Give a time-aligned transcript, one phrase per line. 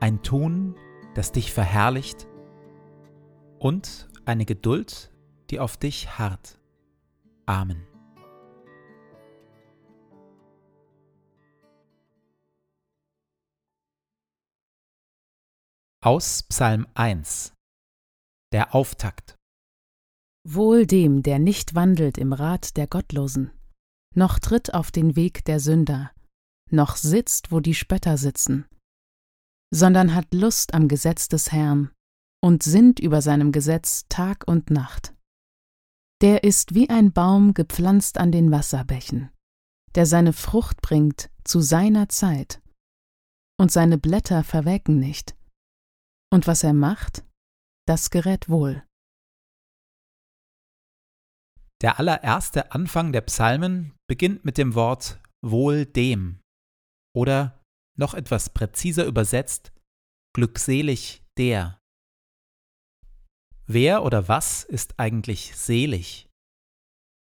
[0.00, 0.74] ein Tun,
[1.14, 2.26] das dich verherrlicht
[3.58, 5.12] und eine Geduld,
[5.50, 6.58] die auf dich harrt.
[7.46, 7.86] Amen.
[16.02, 17.52] Aus Psalm 1
[18.52, 19.36] Der Auftakt
[20.48, 23.52] Wohl dem, der nicht wandelt im Rat der Gottlosen,
[24.14, 26.10] noch tritt auf den Weg der Sünder,
[26.70, 28.64] noch sitzt, wo die Spötter sitzen,
[29.72, 31.90] sondern hat Lust am Gesetz des Herrn
[32.42, 35.14] und sinnt über seinem Gesetz Tag und Nacht.
[36.22, 39.30] Der ist wie ein Baum gepflanzt an den Wasserbächen,
[39.94, 42.60] der seine Frucht bringt zu seiner Zeit,
[43.60, 45.36] und seine Blätter verwelken nicht.
[46.32, 47.26] Und was er macht,
[47.86, 48.82] das gerät wohl.
[51.82, 56.40] Der allererste Anfang der Psalmen beginnt mit dem Wort wohl dem
[57.14, 57.59] oder
[58.00, 59.72] noch etwas präziser übersetzt,
[60.34, 61.80] glückselig der.
[63.66, 66.28] Wer oder was ist eigentlich selig?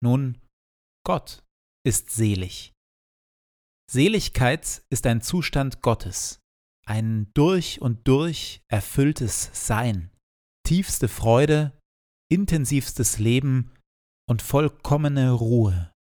[0.00, 0.40] Nun,
[1.04, 1.42] Gott
[1.84, 2.72] ist selig.
[3.90, 6.40] Seligkeit ist ein Zustand Gottes,
[6.86, 10.10] ein durch und durch erfülltes Sein,
[10.64, 11.78] tiefste Freude,
[12.30, 13.72] intensivstes Leben
[14.28, 15.92] und vollkommene Ruhe.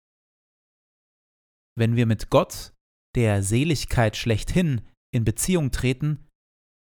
[1.77, 2.74] Wenn wir mit Gott
[3.15, 4.81] der Seligkeit schlechthin
[5.13, 6.27] in Beziehung treten,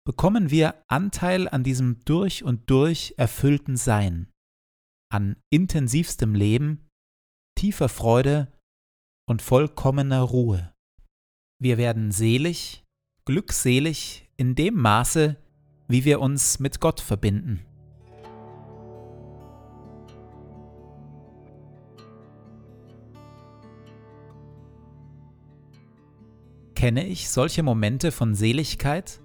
[0.07, 4.31] bekommen wir Anteil an diesem durch und durch erfüllten Sein,
[5.11, 6.89] an intensivstem Leben,
[7.59, 8.53] tiefer Freude
[9.29, 10.73] und vollkommener Ruhe.
[11.61, 12.85] Wir werden selig,
[13.27, 15.37] glückselig in dem Maße,
[15.89, 17.68] wie wir uns mit Gott verbinden.
[26.79, 29.19] Kenne ich solche Momente von Seligkeit?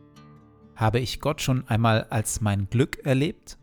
[0.76, 3.60] Habe ich Gott schon einmal als mein Glück erlebt?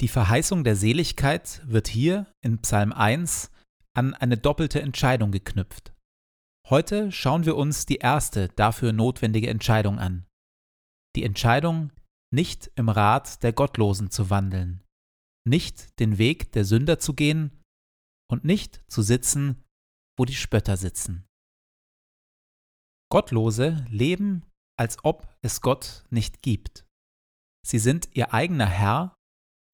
[0.00, 3.50] Die Verheißung der Seligkeit wird hier in Psalm 1
[3.94, 5.92] an eine doppelte Entscheidung geknüpft.
[6.68, 10.24] Heute schauen wir uns die erste dafür notwendige Entscheidung an.
[11.16, 11.92] Die Entscheidung,
[12.32, 14.84] nicht im Rat der Gottlosen zu wandeln,
[15.44, 17.60] nicht den Weg der Sünder zu gehen
[18.30, 19.64] und nicht zu sitzen,
[20.16, 21.26] wo die Spötter sitzen.
[23.10, 24.44] Gottlose leben,
[24.78, 26.86] als ob es Gott nicht gibt.
[27.66, 29.17] Sie sind ihr eigener Herr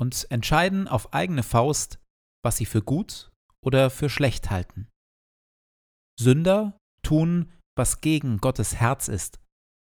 [0.00, 1.99] und entscheiden auf eigene Faust,
[2.44, 3.31] was sie für gut
[3.64, 4.88] oder für schlecht halten.
[6.19, 9.41] Sünder tun, was gegen Gottes Herz ist.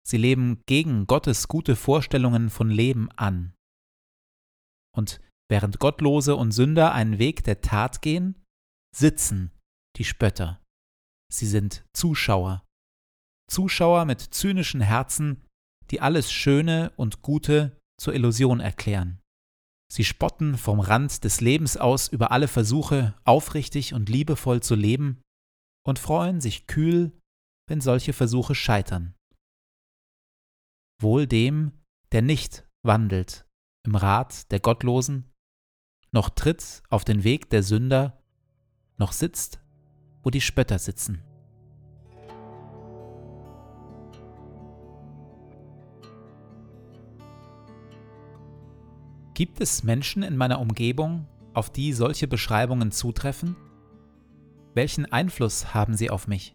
[0.06, 3.54] Sie leben gegen Gottes gute Vorstellungen von Leben an.
[4.94, 5.20] Und
[5.50, 8.42] während Gottlose und Sünder einen Weg der Tat gehen,
[8.94, 9.50] sitzen
[9.96, 10.62] die Spötter.
[11.32, 12.64] Sie sind Zuschauer.
[13.50, 15.44] Zuschauer mit zynischen Herzen,
[15.90, 19.20] die alles Schöne und Gute zur Illusion erklären.
[19.94, 25.22] Sie spotten vom Rand des Lebens aus über alle Versuche, aufrichtig und liebevoll zu leben,
[25.86, 27.16] und freuen sich kühl,
[27.68, 29.14] wenn solche Versuche scheitern.
[31.00, 31.70] Wohl dem,
[32.10, 33.46] der nicht wandelt
[33.86, 35.30] im Rat der Gottlosen,
[36.10, 38.20] noch tritt auf den Weg der Sünder,
[38.98, 39.60] noch sitzt,
[40.24, 41.22] wo die Spötter sitzen.
[49.34, 53.56] Gibt es Menschen in meiner Umgebung, auf die solche Beschreibungen zutreffen?
[54.74, 56.54] Welchen Einfluss haben sie auf mich?